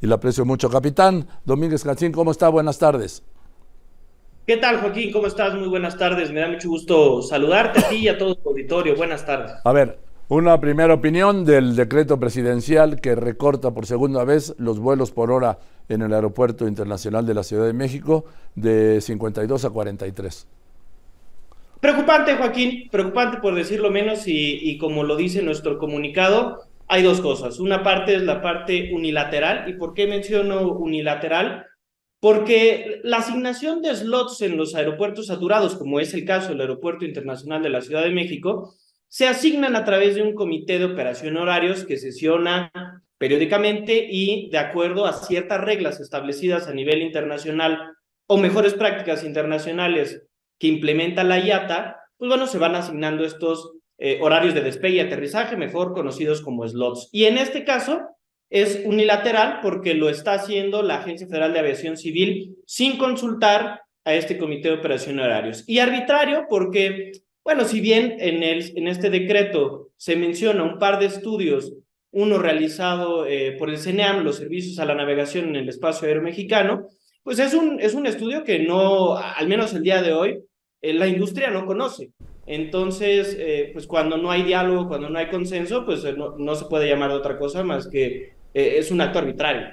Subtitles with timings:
[0.00, 0.70] y la aprecio mucho.
[0.70, 2.48] Capitán Domínguez Cancín, ¿cómo está?
[2.48, 3.22] Buenas tardes.
[4.46, 5.12] ¿Qué tal, Joaquín?
[5.12, 5.54] ¿Cómo estás?
[5.54, 6.32] Muy buenas tardes.
[6.32, 8.96] Me da mucho gusto saludarte a ti y a todo tu auditorio.
[8.96, 9.52] Buenas tardes.
[9.62, 15.12] A ver, una primera opinión del decreto presidencial que recorta por segunda vez los vuelos
[15.12, 15.58] por hora
[15.88, 18.24] en el Aeropuerto Internacional de la Ciudad de México
[18.54, 20.46] de 52 a 43.
[21.80, 27.60] Preocupante, Joaquín, preocupante por decirlo menos y, como lo dice nuestro comunicado, hay dos cosas.
[27.60, 29.68] Una parte es la parte unilateral.
[29.68, 31.64] ¿Y por qué menciono unilateral?
[32.18, 37.04] Porque la asignación de slots en los aeropuertos saturados, como es el caso del Aeropuerto
[37.04, 38.74] Internacional de la Ciudad de México,
[39.06, 42.72] se asignan a través de un comité de operación horarios que sesiona
[43.18, 47.92] periódicamente y de acuerdo a ciertas reglas establecidas a nivel internacional
[48.26, 50.26] o mejores prácticas internacionales
[50.58, 55.00] que implementa la IATA, pues bueno, se van asignando estos eh, horarios de despegue y
[55.00, 57.08] aterrizaje, mejor conocidos como slots.
[57.12, 58.00] Y en este caso
[58.48, 64.14] es unilateral porque lo está haciendo la Agencia Federal de Aviación Civil sin consultar a
[64.14, 65.62] este comité de operación horarios.
[65.68, 67.12] Y arbitrario porque
[67.44, 71.72] bueno, si bien en, el, en este decreto se menciona un par de estudios,
[72.12, 76.22] uno realizado eh, por el CENEAM, los servicios a la navegación en el espacio aéreo
[76.22, 76.86] mexicano,
[77.22, 80.38] pues es un, es un estudio que no, al menos el día de hoy,
[80.82, 82.10] eh, la industria no conoce.
[82.46, 86.64] Entonces, eh, pues cuando no hay diálogo, cuando no hay consenso, pues no, no se
[86.64, 89.68] puede llamar de otra cosa más que es un acto arbitrario.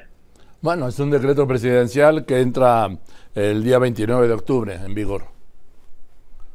[0.61, 2.89] Bueno, es un decreto presidencial que entra
[3.35, 5.25] el día 29 de octubre en vigor.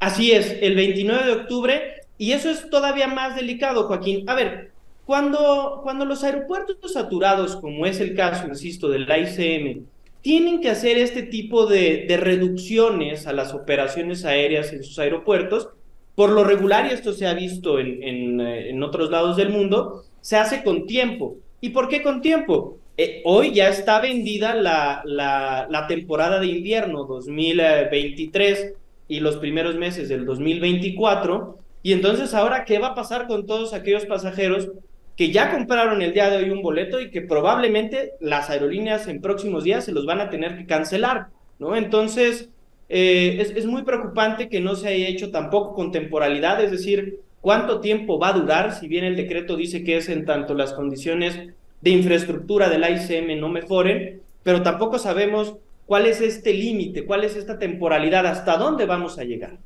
[0.01, 1.83] Así es, el 29 de octubre,
[2.19, 4.29] y eso es todavía más delicado, Joaquín.
[4.29, 4.73] A ver,
[5.07, 9.87] cuando, cuando los aeropuertos saturados, como es el caso, insisto, del ICM,
[10.23, 15.69] tienen que hacer este tipo de, de reducciones a las operaciones aéreas en sus aeropuertos,
[16.15, 20.05] por lo regular, y esto se ha visto en, eh, en otros lados del mundo,
[20.21, 21.37] se hace con tiempo.
[21.61, 22.79] ¿Y por qué con tiempo?
[22.97, 28.75] Eh, hoy ya está vendida la, la, la temporada de invierno 2023
[29.09, 31.59] y los primeros meses del 2024.
[31.83, 34.71] Y entonces ahora, ¿qué va a pasar con todos aquellos pasajeros
[35.17, 39.21] que ya compraron el día de hoy un boleto y que probablemente las aerolíneas en
[39.21, 41.29] próximos días se los van a tener que cancelar?
[41.59, 41.77] ¿no?
[41.77, 42.51] Entonces,
[42.93, 47.21] eh, es, es muy preocupante que no se haya hecho tampoco con temporalidad, es decir,
[47.41, 50.73] cuánto tiempo va a durar, si bien el decreto dice que es en tanto las
[50.73, 51.39] condiciones
[51.81, 57.05] de infraestructura del ICM no mejoren, pero tampoco sabemos ¿Cuál es este límite?
[57.05, 58.27] ¿Cuál es esta temporalidad?
[58.27, 59.59] ¿Hasta dónde vamos a llegar?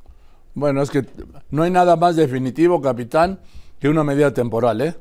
[0.55, 1.05] Bueno, es que
[1.51, 3.39] no hay nada más definitivo, capitán,
[3.79, 4.95] que una medida temporal, ¿eh?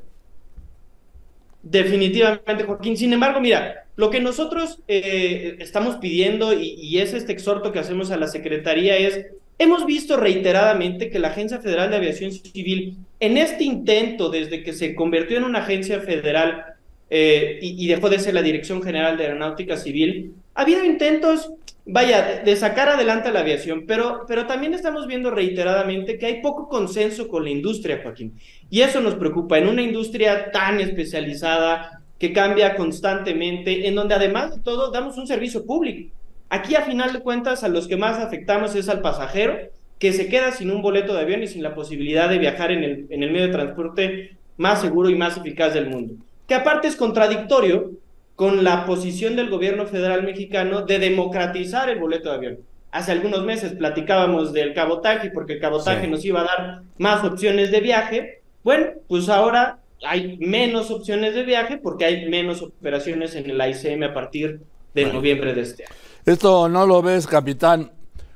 [1.68, 2.96] Definitivamente, Joaquín.
[2.96, 8.12] Sin embargo, mira, lo que nosotros eh, estamos pidiendo y, es este exhorto que hacemos
[8.12, 9.26] a la Secretaría es,
[9.58, 14.74] hemos visto reiteradamente que la Agencia Federal de Aviación Civil, en este intento desde que
[14.74, 16.76] se convirtió en una agencia federal
[17.10, 21.50] eh, y, dejó de ser la Dirección General de Aeronáutica Civil, ha habido intentos,
[21.86, 26.68] vaya, de sacar adelante la aviación, pero, pero también estamos viendo reiteradamente que hay poco
[26.68, 28.34] consenso con la industria, Joaquín.
[28.68, 34.54] Y eso nos preocupa en una industria tan especializada que cambia constantemente, en donde además
[34.54, 36.12] de todo damos un servicio público.
[36.48, 39.56] Aquí a final de cuentas a los que más afectamos es al pasajero,
[39.98, 42.84] que se queda sin un boleto de avión y sin la posibilidad de viajar en
[42.84, 46.14] el, en el medio de transporte más seguro y más eficaz del mundo
[46.46, 47.92] que aparte es contradictorio
[48.36, 52.58] con la posición del gobierno federal mexicano de democratizar el boleto de avión.
[52.92, 56.10] Hace algunos meses platicábamos del cabotaje porque el cabotaje sí.
[56.10, 58.42] nos iba a dar más opciones de viaje.
[58.62, 64.04] Bueno, pues ahora hay menos opciones de viaje porque hay menos operaciones en el ICM
[64.04, 64.60] a partir
[64.94, 65.18] de bueno.
[65.18, 65.94] noviembre de este año.
[66.26, 67.92] ¿Esto no lo ves, capitán,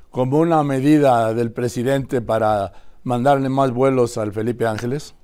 [0.09, 2.73] como una medida del presidente para
[3.03, 5.15] mandarle más vuelos al Felipe Ángeles?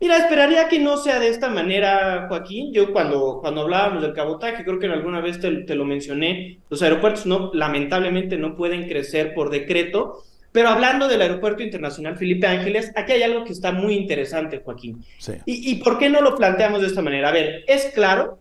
[0.00, 2.72] Mira, esperaría que no sea de esta manera, Joaquín.
[2.72, 6.58] Yo cuando, cuando hablábamos del cabotaje, creo que en alguna vez te, te, lo mencioné,
[6.68, 10.22] los aeropuertos no, lamentablemente no pueden crecer por decreto,
[10.52, 15.04] pero hablando del Aeropuerto Internacional Felipe Ángeles, aquí hay algo que está muy interesante, Joaquín.
[15.18, 15.32] Sí.
[15.46, 17.30] ¿Y, ¿Y por qué no lo planteamos de esta manera?
[17.30, 18.38] A ver, es claro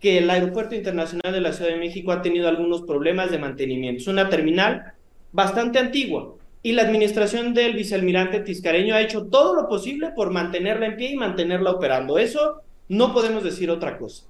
[0.00, 4.00] que el Aeropuerto Internacional de la Ciudad de México ha tenido algunos problemas de mantenimiento.
[4.00, 4.94] Es una terminal
[5.30, 10.86] bastante antigua y la administración del vicealmirante Tiscareño ha hecho todo lo posible por mantenerla
[10.86, 12.18] en pie y mantenerla operando.
[12.18, 14.24] Eso no podemos decir otra cosa.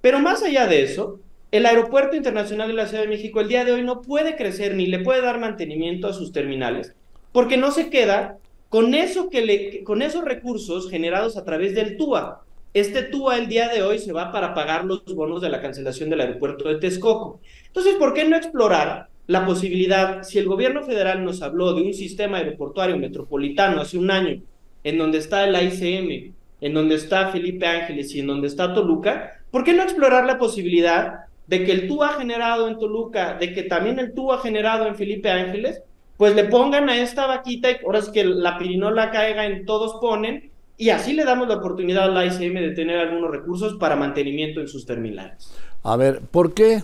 [0.00, 1.20] Pero más allá de eso,
[1.52, 4.74] el Aeropuerto Internacional de la Ciudad de México el día de hoy no puede crecer
[4.74, 6.92] ni le puede dar mantenimiento a sus terminales,
[7.32, 8.38] porque no se queda
[8.68, 12.42] con eso que le, con esos recursos generados a través del TUA.
[12.74, 16.10] Este TUA el día de hoy se va para pagar los bonos de la cancelación
[16.10, 17.40] del aeropuerto de Texcoco.
[17.68, 21.94] Entonces, ¿por qué no explorar la posibilidad, si el gobierno federal nos habló de un
[21.94, 24.40] sistema aeroportuario metropolitano hace un año,
[24.84, 29.40] en donde está el ICM, en donde está Felipe Ángeles y en donde está Toluca,
[29.50, 33.64] ¿por qué no explorar la posibilidad de que el TUA generado en Toluca, de que
[33.64, 35.82] también el TUA generado en Felipe Ángeles,
[36.16, 39.96] pues le pongan a esta vaquita y ahora es que la pirinola caiga en todos
[40.00, 43.96] ponen y así le damos la oportunidad a la ICM de tener algunos recursos para
[43.96, 45.52] mantenimiento en sus terminales.
[45.82, 46.82] A ver, ¿por qué?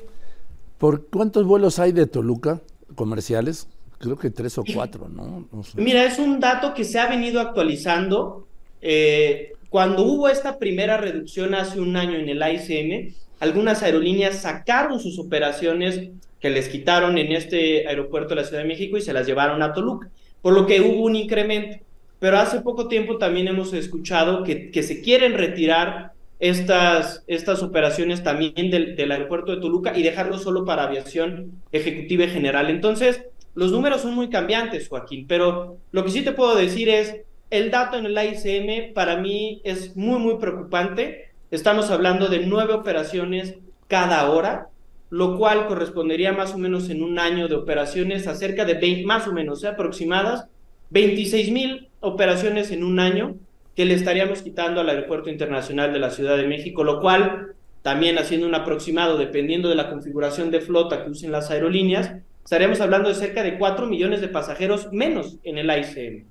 [0.82, 2.60] ¿Por cuántos vuelos hay de Toluca
[2.96, 3.68] comerciales?
[3.98, 5.48] Creo que tres o cuatro, ¿no?
[5.76, 8.48] Mira, es un dato que se ha venido actualizando.
[8.80, 14.98] Eh, cuando hubo esta primera reducción hace un año en el ICM, algunas aerolíneas sacaron
[14.98, 19.12] sus operaciones que les quitaron en este aeropuerto de la Ciudad de México y se
[19.12, 21.76] las llevaron a Toluca, por lo que hubo un incremento.
[22.18, 26.11] Pero hace poco tiempo también hemos escuchado que, que se quieren retirar
[26.42, 32.24] estas, estas operaciones también del, del aeropuerto de Toluca y dejarlo solo para aviación ejecutiva
[32.24, 32.68] y general.
[32.68, 33.22] Entonces,
[33.54, 37.14] los números son muy cambiantes, Joaquín, pero lo que sí te puedo decir es,
[37.50, 41.30] el dato en el ICM para mí es muy, muy preocupante.
[41.52, 43.54] Estamos hablando de nueve operaciones
[43.86, 44.66] cada hora,
[45.10, 49.06] lo cual correspondería más o menos en un año de operaciones a cerca de 20,
[49.06, 49.68] más o menos, ¿eh?
[49.68, 50.46] aproximadas,
[50.90, 53.36] 26 mil operaciones en un año
[53.74, 58.18] que le estaríamos quitando al Aeropuerto Internacional de la Ciudad de México, lo cual, también
[58.18, 62.12] haciendo un aproximado, dependiendo de la configuración de flota que usen las aerolíneas,
[62.44, 66.24] estaríamos hablando de cerca de 4 millones de pasajeros menos en el ICM.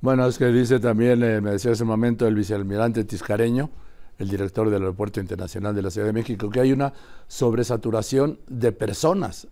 [0.00, 3.70] Bueno, es que dice también, eh, me decía hace un momento el vicealmirante Tiscareño,
[4.18, 6.92] el director del Aeropuerto Internacional de la Ciudad de México, que hay una
[7.28, 9.48] sobresaturación de personas.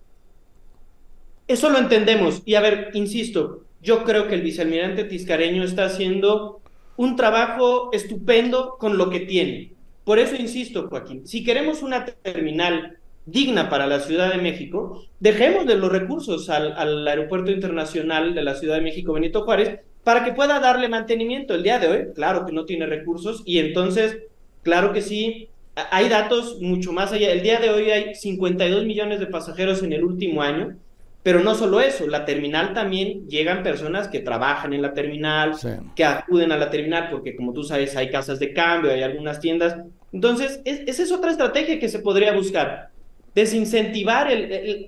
[1.47, 2.43] Eso lo entendemos.
[2.47, 6.63] Y a ver, insisto, yo creo que el vicealmirante Tiscareño está haciendo
[6.97, 9.73] un trabajo estupendo con lo que tiene.
[10.05, 15.67] Por eso insisto, Joaquín, si queremos una terminal digna para la Ciudad de México, dejemos
[15.67, 20.33] de los recursos al, Aeropuerto Internacional de la Ciudad de México Benito Juárez para que
[20.33, 21.55] pueda darle mantenimiento.
[21.55, 24.19] El día de hoy, claro que no tiene recursos y entonces
[24.65, 25.51] Claro que sí,
[25.91, 27.31] hay datos mucho más allá.
[27.31, 30.77] El día de hoy hay 52 millones de pasajeros en el último año,
[31.25, 35.53] pero no solo eso, la terminal también llegan personas que trabajan en la terminal,
[35.97, 39.41] que acuden a la terminal, porque como tú sabes, hay casas de cambio, hay algunas
[39.41, 39.75] tiendas.
[40.13, 42.91] Entonces, esa es otra estrategia que se podría buscar.
[43.35, 44.31] Desincentivar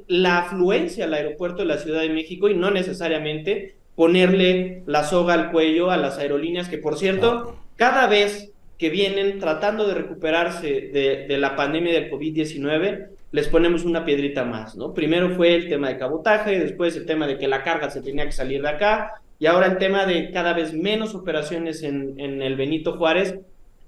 [0.09, 5.33] la afluencia al aeropuerto de la Ciudad de México y no necesariamente ponerle la soga
[5.33, 10.91] al cuello a las aerolíneas, que por cierto, cada vez que vienen tratando de recuperarse
[10.93, 14.95] de, la pandemia del COVID-19, les ponemos una piedrita más, ¿no?
[14.95, 18.25] Primero fue el tema de cabotaje, después el tema de que la carga se tenía
[18.25, 22.57] que salir de acá, y ahora el tema de cada vez menos operaciones en, el
[22.57, 23.39] Benito Juárez.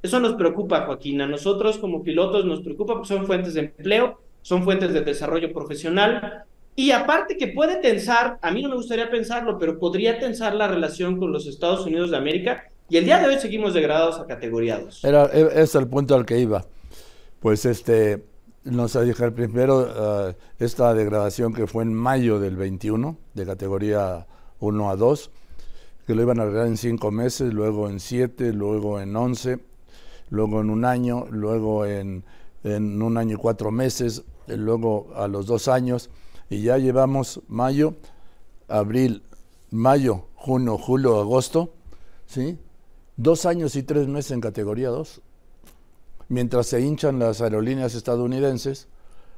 [0.03, 1.21] Eso nos preocupa, Joaquín.
[1.23, 5.53] A nosotros como pilotos nos preocupa porque son fuentes de empleo, son fuentes de desarrollo
[5.53, 6.45] profesional,
[6.79, 10.69] y aparte que puede tensar, a mí no me gustaría pensarlo, pero podría tensar la
[10.69, 14.27] relación con los Estados Unidos de América y el día de hoy seguimos degradados a
[14.27, 15.05] categoría 2.
[15.05, 16.65] Era, e, es el punto al que iba.
[17.41, 18.23] Pues este,
[18.65, 24.27] nos dije primero uh, esta degradación que fue en mayo del 21, de categoría
[24.61, 25.31] 1 a 2,
[26.07, 29.59] que lo iban a arreglar en 5 meses, luego en 7, luego en 11,
[30.31, 32.25] luego en un año, luego en,
[32.65, 36.11] en un año y cuatro meses, luego a los dos años,
[36.51, 37.95] y ya llevamos mayo,
[38.69, 39.23] abril,
[39.71, 41.75] mayo, junio, julio, agosto,
[42.27, 42.59] ¿sí?
[43.17, 45.21] dos años y tres meses en categoría 2.
[46.29, 48.89] Mientras se hinchan las aerolíneas estadounidenses,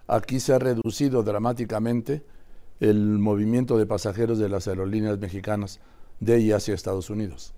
[0.07, 2.23] aquí se ha reducido dramáticamente
[2.81, 5.81] el movimiento de pasajeros de las aerolíneas mexicanas
[6.19, 7.55] de y hacia Estados Unidos.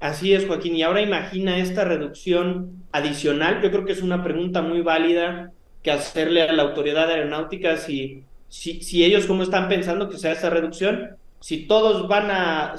[0.00, 0.74] Así es, Joaquín.
[0.74, 3.62] Y ahora imagina esta reducción adicional.
[3.62, 8.24] Yo creo que es una pregunta muy válida que hacerle a la autoridad aeronáutica si,
[8.48, 12.76] si, si ellos cómo están pensando que sea esa reducción si todos van a,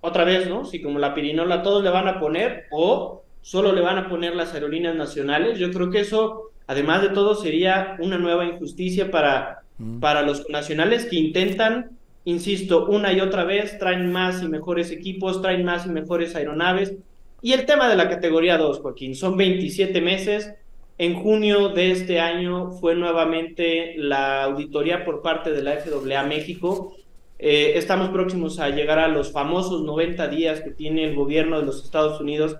[0.00, 0.64] otra vez, ¿no?
[0.64, 4.34] Si como la pirinola todos le van a poner o solo le van a poner
[4.34, 9.64] las aerolíneas nacionales, yo creo que eso, además de todo, sería una nueva injusticia para,
[9.76, 10.00] mm.
[10.00, 11.90] para los nacionales que intentan,
[12.24, 16.94] insisto, una y otra vez, traen más y mejores equipos, traen más y mejores aeronaves.
[17.42, 20.50] Y el tema de la categoría 2, Joaquín, son 27 meses.
[20.96, 26.96] En junio de este año fue nuevamente la auditoría por parte de la FAA México
[27.38, 31.66] eh, estamos próximos a llegar a los famosos 90 días que tiene el gobierno de
[31.66, 32.56] los Estados Unidos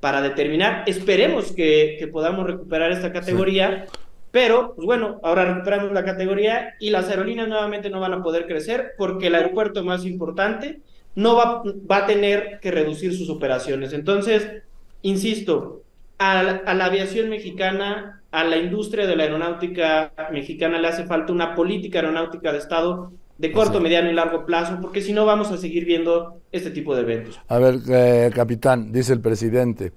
[0.00, 0.84] para determinar.
[0.86, 3.86] Esperemos que, podamos recuperar esta categoría,
[4.30, 8.46] pero pues bueno, ahora recuperamos la categoría y las aerolíneas nuevamente no van a poder
[8.46, 10.80] crecer porque el aeropuerto más importante
[11.14, 13.92] no va, va a tener que reducir sus operaciones.
[13.92, 14.62] Entonces,
[15.02, 15.82] insisto,
[16.18, 21.32] a, a la aviación mexicana, a la industria de la aeronáutica mexicana le hace falta
[21.32, 25.50] una política aeronáutica de Estado de corto, mediano y largo plazo, porque si no vamos
[25.50, 27.40] a seguir viendo este tipo de eventos.
[27.48, 29.92] A ver, eh, capitán, dice el presidente,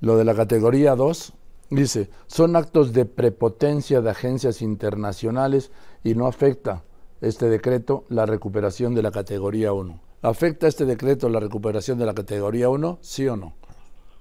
[0.00, 1.34] lo de la categoría 2
[1.70, 5.70] Dice, son actos de prepotencia de agencias internacionales
[6.02, 6.82] y no afecta
[7.20, 10.00] este decreto la recuperación de la categoría 1.
[10.22, 12.98] ¿Afecta este decreto la recuperación de la categoría 1?
[13.02, 13.54] ¿Sí o no?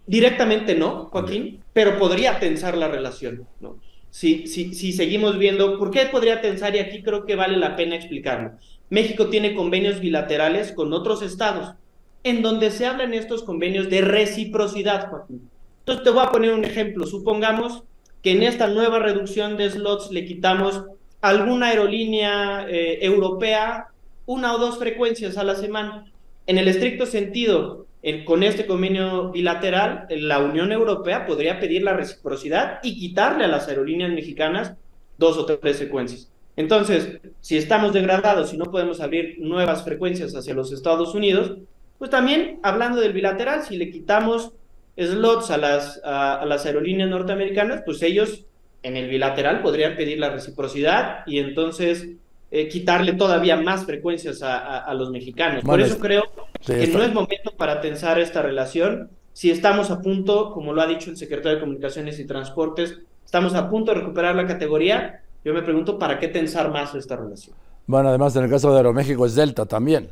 [0.05, 3.47] Directamente no, Joaquín, pero podría tensar la relación.
[3.61, 3.77] ¿no?
[4.09, 6.75] Si, si, si seguimos viendo, ¿por qué podría tensar?
[6.75, 8.51] Y aquí creo que vale la pena explicarlo.
[8.89, 11.75] México tiene convenios bilaterales con otros estados,
[12.23, 15.49] en donde se hablan estos convenios de reciprocidad, Joaquín.
[15.79, 17.05] Entonces te voy a poner un ejemplo.
[17.05, 17.83] Supongamos
[18.21, 20.83] que en esta nueva reducción de slots le quitamos
[21.21, 23.87] a alguna aerolínea eh, europea
[24.25, 26.11] una o dos frecuencias a la semana.
[26.45, 27.86] En el estricto sentido,
[28.25, 33.67] con este convenio bilateral, la Unión Europea podría pedir la reciprocidad y quitarle a las
[33.67, 34.73] aerolíneas mexicanas
[35.17, 36.31] dos o tres frecuencias.
[36.55, 41.57] Entonces, si estamos degradados y no podemos abrir nuevas frecuencias hacia los Estados Unidos,
[41.97, 44.53] pues también hablando del bilateral, si le quitamos
[44.95, 48.45] slots a las, a las aerolíneas norteamericanas, pues ellos
[48.83, 52.09] en el bilateral podrían pedir la reciprocidad y entonces
[52.49, 55.63] eh, quitarle todavía más frecuencias a, los mexicanos.
[55.63, 56.23] Por eso creo
[56.65, 59.09] que no es momento para tensar esta relación.
[59.33, 63.53] Si estamos a punto, como lo ha dicho el secretario de Comunicaciones y Transportes, estamos
[63.53, 67.55] a punto de recuperar la categoría, yo me pregunto, ¿para qué tensar más esta relación?
[67.85, 70.09] Bueno, además en el caso de Aeroméxico es Delta también.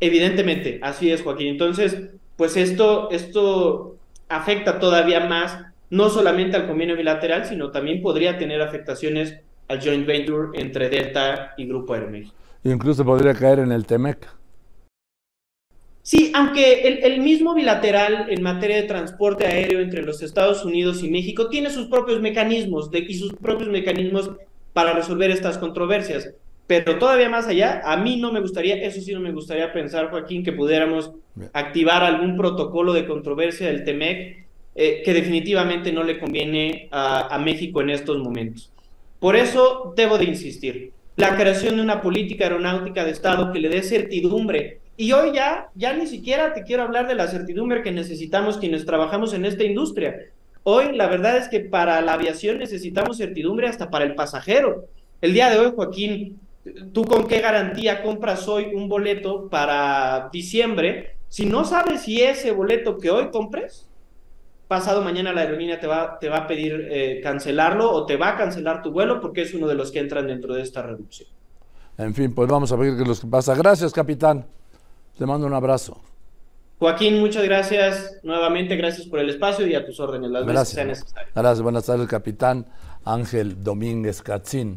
[0.00, 1.48] Evidentemente, así es, Joaquín.
[1.48, 3.96] Entonces, pues esto, esto
[4.28, 5.58] afecta todavía más,
[5.90, 11.54] no solamente al convenio bilateral, sino también podría tener afectaciones al joint venture entre Delta
[11.56, 12.34] y Grupo Aeroméxico.
[12.64, 14.38] Incluso podría caer en el TEMEC.
[16.02, 21.10] Sí, aunque el, mismo bilateral en materia de transporte aéreo entre los Estados Unidos y
[21.10, 24.30] México tiene sus propios mecanismos de, y sus propios mecanismos
[24.72, 26.30] para resolver estas controversias.
[26.66, 30.08] Pero todavía más allá, a mí no me gustaría, eso sí no me gustaría pensar,
[30.10, 31.12] Joaquín, que pudiéramos
[31.52, 37.82] activar algún protocolo de controversia del TEMEC eh, que definitivamente no le conviene a México
[37.82, 38.72] en estos momentos.
[39.20, 43.68] Por eso debo de insistir, la creación de una política aeronáutica de Estado que le
[43.68, 44.80] dé certidumbre.
[44.96, 48.84] Y hoy ya, ya ni siquiera te quiero hablar de la certidumbre que necesitamos quienes
[48.84, 50.16] trabajamos en esta industria.
[50.62, 54.84] Hoy la verdad es que para la aviación necesitamos certidumbre hasta para el pasajero.
[55.20, 56.38] El día de hoy, Joaquín,
[56.92, 62.52] ¿tú con qué garantía compras hoy un boleto para diciembre si no sabes si ese
[62.52, 63.87] boleto que hoy compres
[64.68, 68.30] pasado mañana la aerolínea te va, te va a pedir eh, cancelarlo o te va
[68.30, 71.28] a cancelar tu vuelo porque es uno de los que entran dentro de esta reducción.
[71.96, 73.54] En fin, pues vamos a ver qué es lo que pasa.
[73.56, 74.46] Gracias, capitán.
[75.16, 76.00] Te mando un abrazo.
[76.78, 78.20] Joaquín, muchas gracias.
[78.22, 80.58] Nuevamente, gracias por el espacio y a tus órdenes, las gracias.
[80.60, 81.32] veces sea necesario.
[81.34, 82.66] Gracias, buenas tardes, capitán
[83.04, 84.66] Ángel Domínguez Catzín.